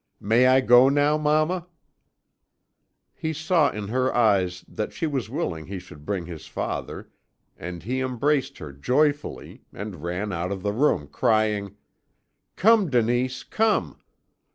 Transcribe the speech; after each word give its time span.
"'May 0.19 0.47
I 0.47 0.61
go 0.61 0.89
now, 0.89 1.15
mamma?' 1.15 1.67
"He 3.13 3.33
saw 3.33 3.69
in 3.69 3.89
her 3.89 4.11
eyes 4.15 4.65
that 4.67 4.93
she 4.93 5.05
was 5.05 5.29
willing 5.29 5.67
he 5.67 5.77
should 5.77 6.07
bring 6.07 6.25
his 6.25 6.47
father, 6.47 7.11
and 7.55 7.83
he 7.83 8.01
embraced 8.01 8.57
her 8.57 8.73
joyfully, 8.73 9.61
and 9.71 10.01
ran 10.01 10.33
out 10.33 10.51
of 10.51 10.63
the 10.63 10.73
room 10.73 11.07
crying: 11.07 11.75
"'Come, 12.55 12.89
Denise, 12.89 13.43
come! 13.43 13.99